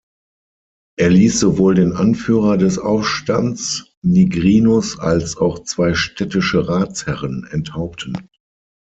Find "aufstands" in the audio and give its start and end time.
2.79-3.85